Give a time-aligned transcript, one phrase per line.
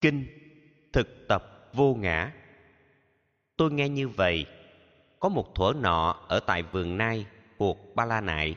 [0.00, 0.26] kinh
[0.92, 2.32] thực tập vô ngã.
[3.56, 4.46] Tôi nghe như vậy,
[5.20, 7.26] có một thuở nọ ở tại vườn nai
[7.58, 8.56] thuộc ba la nại,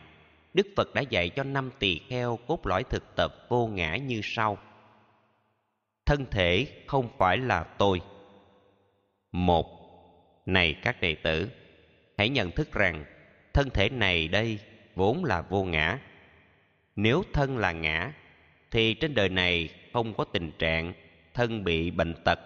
[0.54, 4.21] đức phật đã dạy cho năm tỳ kheo cốt lõi thực tập vô ngã như
[4.24, 4.58] sau.
[6.06, 8.02] Thân thể không phải là tôi.
[9.32, 9.66] Một,
[10.46, 11.50] này các đệ tử,
[12.18, 13.05] hãy nhận thức rằng
[13.54, 14.60] thân thể này đây
[14.96, 16.00] vốn là vô ngã.
[16.96, 18.14] Nếu thân là ngã,
[18.71, 20.94] thì trên đời này không có tình trạng
[21.34, 22.39] thân bị bệnh tật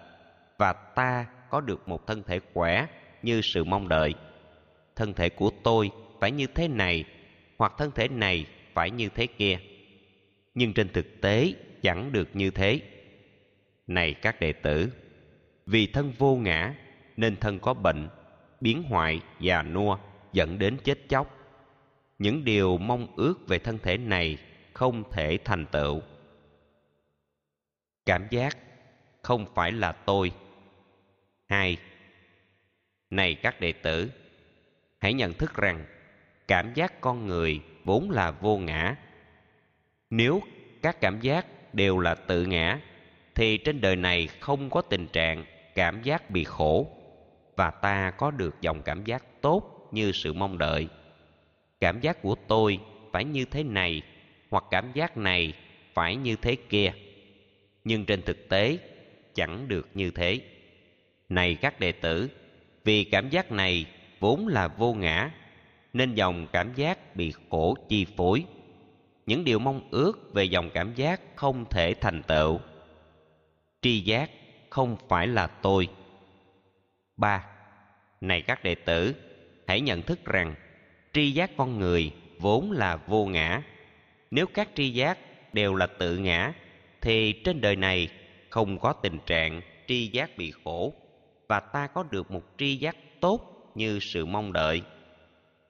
[0.58, 2.86] và ta có được một thân thể khỏe
[3.22, 4.14] như sự mong đợi.
[4.96, 7.04] Thân thể của tôi phải như thế này,
[7.58, 9.58] hoặc thân thể này phải như thế kia.
[10.54, 12.80] Nhưng trên thực tế chẳng được như thế.
[13.86, 14.92] Này các đệ tử,
[15.66, 16.74] vì thân vô ngã
[17.16, 18.08] nên thân có bệnh,
[18.60, 19.98] biến hoại già nua
[20.32, 21.34] dẫn đến chết chóc.
[22.18, 24.38] Những điều mong ước về thân thể này
[24.72, 26.00] không thể thành tựu.
[28.06, 28.56] Cảm giác
[29.28, 30.32] không phải là tôi.
[31.48, 31.76] Hai,
[33.10, 34.10] này các đệ tử,
[34.98, 35.84] hãy nhận thức rằng
[36.48, 38.96] cảm giác con người vốn là vô ngã.
[40.10, 40.42] Nếu
[40.82, 42.80] các cảm giác đều là tự ngã,
[43.34, 46.86] thì trên đời này không có tình trạng cảm giác bị khổ
[47.56, 50.88] và ta có được dòng cảm giác tốt như sự mong đợi.
[51.80, 52.78] Cảm giác của tôi
[53.12, 54.02] phải như thế này
[54.50, 55.52] hoặc cảm giác này
[55.94, 56.92] phải như thế kia.
[57.84, 58.78] Nhưng trên thực tế
[59.38, 60.40] chẳng được như thế.
[61.28, 62.30] Này các đệ tử,
[62.84, 63.86] vì cảm giác này
[64.20, 65.30] vốn là vô ngã,
[65.92, 68.44] nên dòng cảm giác bị khổ chi phối.
[69.26, 72.60] Những điều mong ước về dòng cảm giác không thể thành tựu.
[73.82, 74.30] Tri giác
[74.70, 75.88] không phải là tôi.
[77.16, 77.44] Ba,
[78.20, 79.14] này các đệ tử,
[79.66, 80.54] hãy nhận thức rằng
[81.12, 83.62] tri giác con người vốn là vô ngã.
[84.30, 85.18] Nếu các tri giác
[85.54, 86.52] đều là tự ngã,
[87.00, 88.08] thì trên đời này
[88.50, 90.94] không có tình trạng tri giác bị khổ,
[91.48, 94.82] và ta có được một tri giác tốt như sự mong đợi.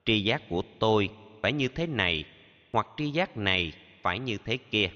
[0.05, 1.09] Tri giác của tôi
[1.43, 2.25] phải như thế này,
[2.73, 3.73] hoặc tri giác này
[4.03, 4.91] phải như thế kia.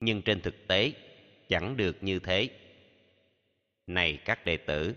[0.00, 0.92] Nhưng trên thực tế,
[1.48, 2.48] chẳng được như thế.
[3.86, 4.94] Này các đệ tử,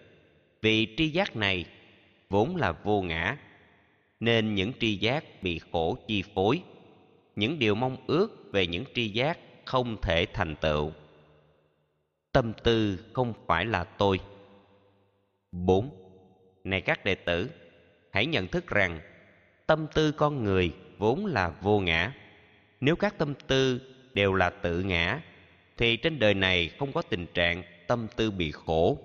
[0.61, 1.65] vì tri giác này
[2.29, 3.37] vốn là vô ngã,
[4.19, 6.61] nên những tri giác bị khổ chi phối,
[7.35, 10.91] những điều mong ước về những tri giác không thể thành tựu
[12.33, 14.19] tâm tư không phải là tôi.
[15.51, 15.89] Bốn,
[16.63, 17.49] này các đệ tử,
[18.11, 18.99] hãy nhận thức rằng
[19.67, 22.13] tâm tư con người vốn là vô ngã.
[22.79, 23.81] Nếu các tâm tư
[24.13, 25.21] đều là tự ngã,
[25.77, 28.97] thì trên đời này không có tình trạng tâm tư bị khổ,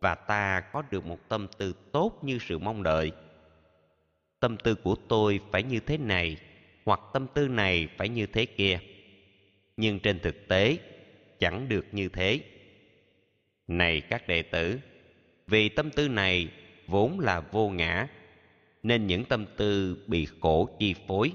[0.00, 3.12] và ta có được một tâm tư tốt như sự mong đợi.
[4.40, 6.36] Tâm tư của tôi phải như thế này,
[6.84, 8.78] hoặc tâm tư này phải như thế kia.
[9.76, 10.78] Nhưng trên thực tế
[11.38, 12.40] chẳng được như thế.
[13.68, 14.78] Này các đệ tử,
[15.46, 16.48] vì tâm tư này
[16.86, 18.08] vốn là vô ngã,
[18.82, 21.32] nên những tâm tư bị khổ chi phối.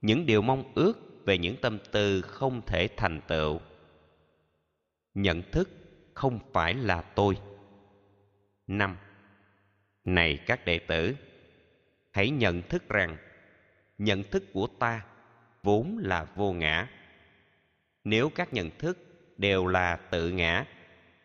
[0.00, 3.60] Những điều mong ước về những tâm tư không thể thành tựu.
[5.14, 5.70] Nhận thức
[6.14, 7.36] không phải là tôi.
[8.66, 8.96] Năm,
[10.04, 11.16] này các đệ tử,
[12.12, 13.16] hãy nhận thức rằng
[13.98, 15.04] nhận thức của ta
[15.62, 16.88] vốn là vô ngã
[18.04, 18.98] nếu các nhận thức
[19.36, 20.64] đều là tự ngã,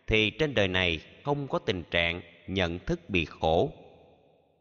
[0.08, 3.72] thì trên đời này không có tình trạng nhận thức bị khổ.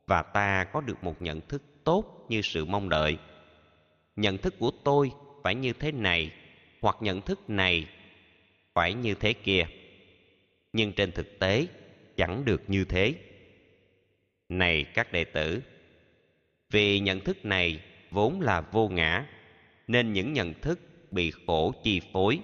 [0.07, 3.19] Và ta có được một nhận thức tốt như sự mong đợi.
[4.17, 5.11] Nhận thức của tôi
[5.43, 6.31] phải như thế này,
[6.81, 7.87] hoặc nhận thức này
[8.75, 9.67] phải như thế kia.
[10.73, 11.67] Nhưng trên thực tế
[12.17, 13.15] chẳng được như thế.
[14.49, 15.63] Này các đệ tử,
[16.71, 17.81] vì nhận thức này
[18.11, 19.27] vốn là vô ngã,
[19.89, 20.81] nên những nhận thức
[21.13, 22.41] bị khổ chi phối.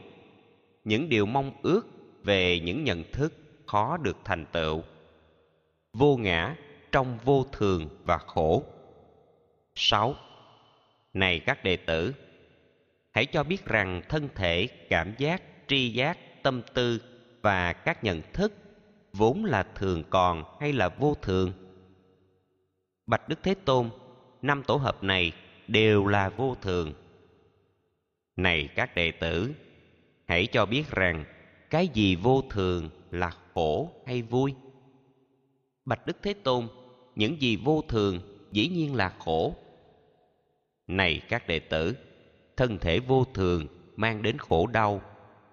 [0.85, 1.87] Những điều mong ước
[2.25, 3.35] về những nhận thức
[3.67, 4.83] khó được thành tựu.
[5.93, 6.57] Vô ngã
[6.93, 8.63] trong vô thường và khổ.
[9.75, 10.15] Sáu.
[11.13, 12.15] Này các đệ tử,
[13.13, 17.03] hãy cho biết rằng thân thể, cảm giác, tri giác, tâm tư
[17.43, 18.53] và các nhận thức
[19.13, 21.53] vốn là thường còn hay là vô thường?
[23.07, 23.91] Bạch đức thế tôn,
[24.43, 25.33] năm tổ hợp này
[25.69, 26.93] đều là vô thường
[28.39, 29.55] này các đệ tử,
[30.27, 31.25] hãy cho biết rằng
[31.71, 34.55] cái gì vô thường là khổ hay vui?
[35.85, 36.69] Bạch đức thế tôn,
[37.15, 38.21] những gì vô thường
[38.53, 39.55] dĩ nhiên là khổ.
[40.87, 41.97] Này các đệ tử,
[42.57, 45.03] thân thể vô thường mang đến khổ đau,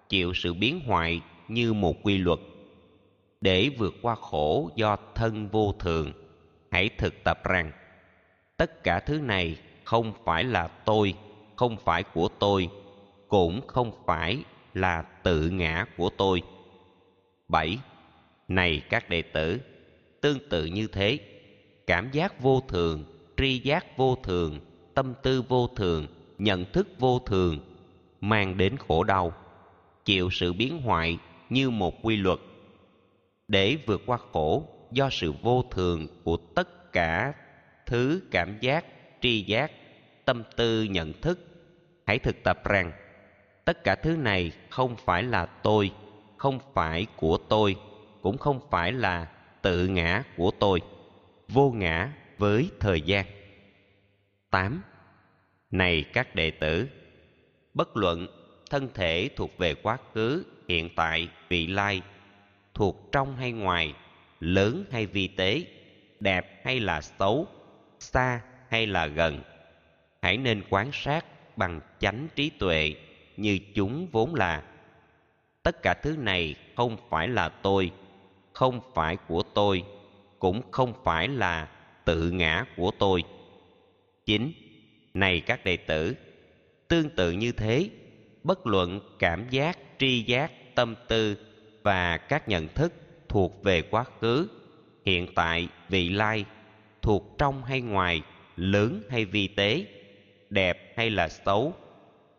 [0.08, 2.38] chịu sự biến hoại như một quy luật.
[3.40, 6.12] Để vượt qua khổ do thân vô thường,
[6.70, 7.72] hãy thực tập rằng
[8.56, 11.14] tất cả thứ này không phải là tôi
[11.56, 12.68] không phải của tôi
[13.28, 14.38] cũng không phải
[14.74, 16.42] là tự ngã của tôi.
[17.48, 17.78] 7.
[18.48, 19.60] Này các đệ tử,
[20.20, 21.18] tương tự như thế,
[21.86, 23.04] cảm giác vô thường,
[23.36, 24.60] tri giác vô thường,
[24.94, 26.06] tâm tư vô thường,
[26.38, 27.58] nhận thức vô thường
[28.20, 29.32] mang đến khổ đau,
[30.04, 31.18] chịu sự biến hoại
[31.50, 32.38] như một quy luật.
[33.48, 37.32] Để vượt qua khổ do sự vô thường của tất cả
[37.86, 38.84] thứ cảm giác,
[39.20, 39.72] tri giác,
[40.26, 41.38] tâm tư nhận thức,
[42.06, 42.92] hãy thực tập rằng
[43.64, 45.90] tất cả thứ này không phải là tôi
[46.36, 47.76] không phải của tôi
[48.22, 49.26] cũng không phải là
[49.62, 50.80] tự ngã của tôi
[51.48, 53.26] vô ngã với thời gian
[54.50, 54.82] 8.
[55.70, 56.88] Này các đệ tử,
[57.74, 58.26] bất luận
[58.70, 62.02] thân thể thuộc về quá khứ, hiện tại, vị lai,
[62.74, 63.94] thuộc trong hay ngoài,
[64.40, 65.62] lớn hay vi tế,
[66.20, 67.46] đẹp hay là xấu,
[67.98, 69.40] xa hay là gần,
[70.26, 71.24] hãy nên quán sát
[71.56, 72.94] bằng chánh trí tuệ
[73.36, 74.62] như chúng vốn là.
[75.62, 77.90] Tất cả thứ này không phải là tôi,
[78.52, 79.82] không phải của tôi,
[80.38, 81.68] cũng không phải là
[82.04, 83.22] tự ngã của tôi.
[84.24, 84.52] Chín
[85.14, 86.16] này các đệ tử,
[86.88, 87.90] tương tự như thế,
[88.44, 91.36] bất luận cảm giác, tri giác, tâm tư
[91.82, 92.92] và các nhận thức
[93.28, 94.48] thuộc về quá khứ,
[95.04, 96.44] hiện tại, vị lai,
[97.02, 98.22] thuộc trong hay ngoài,
[98.56, 99.86] lớn hay vi tế
[100.50, 101.74] đẹp hay là xấu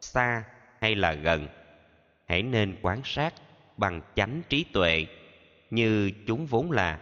[0.01, 0.43] xa
[0.81, 1.47] hay là gần.
[2.25, 3.33] Hãy nên quan sát
[3.77, 5.05] bằng chánh trí tuệ
[5.69, 6.99] như chúng vốn là.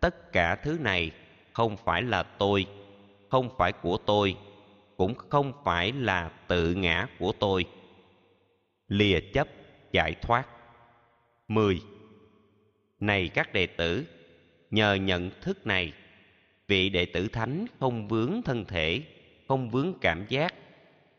[0.00, 1.10] Tất cả thứ này
[1.52, 2.66] không phải là tôi
[3.30, 4.36] không phải của tôi
[4.96, 7.64] cũng không phải là tự ngã của tôi.
[8.88, 9.48] Lìa chấp
[9.92, 10.46] giải thoát.
[11.48, 11.80] 10.
[13.00, 14.04] Này các đệ tử,
[14.70, 15.92] nhờ nhận thức này,
[16.68, 19.02] vị đệ tử thánh không vướng thân thể,
[19.48, 20.54] không vướng cảm giác,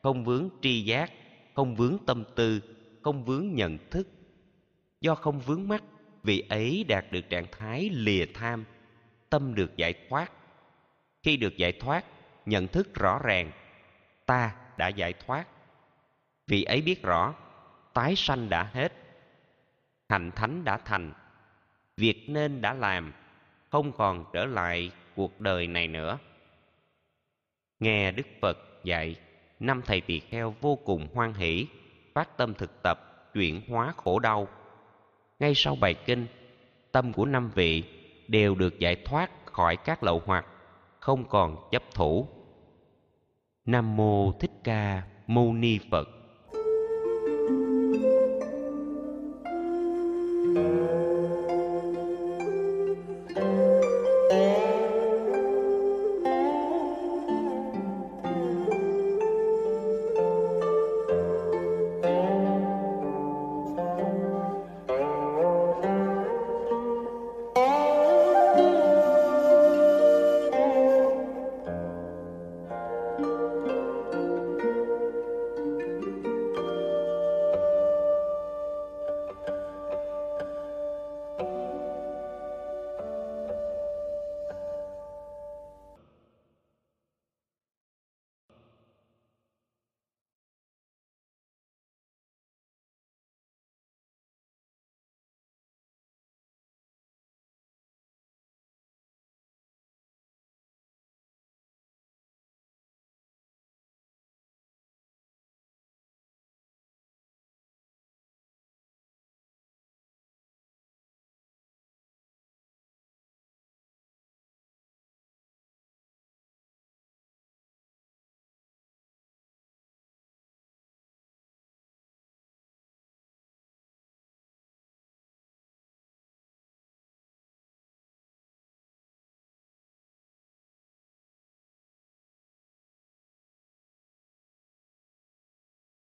[0.03, 1.11] không vướng tri giác,
[1.55, 2.61] không vướng tâm tư,
[3.01, 4.07] không vướng nhận thức.
[5.01, 5.83] Do không vướng mắt,
[6.23, 8.65] vị ấy đạt được trạng thái lìa tham,
[9.29, 10.31] tâm được giải thoát.
[11.23, 12.05] Khi được giải thoát,
[12.45, 13.51] nhận thức rõ ràng,
[14.25, 15.45] ta đã giải thoát.
[16.47, 17.35] Vị ấy biết rõ,
[17.93, 18.93] tái sanh đã hết,
[20.09, 21.13] hành thánh đã thành,
[21.97, 23.13] việc nên đã làm,
[23.69, 26.17] không còn trở lại cuộc đời này nữa.
[27.79, 29.15] Nghe Đức Phật dạy,
[29.59, 31.67] năm thầy tỳ kheo vô cùng hoan hỷ,
[32.13, 32.99] phát tâm thực tập,
[33.33, 34.47] chuyển hóa khổ đau.
[35.39, 36.27] Ngay sau bài kinh,
[36.91, 37.83] tâm của năm vị
[38.27, 40.45] đều được giải thoát khỏi các lậu hoặc,
[40.99, 42.27] không còn chấp thủ.
[43.65, 46.09] Nam mô Thích Ca Mâu Ni Phật